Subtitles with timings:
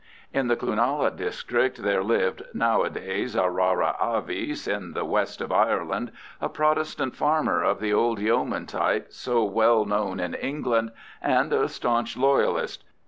[0.33, 6.11] In the Cloonalla district there lived, nowadays a rara avis in the west of Ireland,
[6.41, 10.91] a Protestant farmer of the old yeoman type so well known in England,
[11.21, 12.83] and a staunch Loyalist.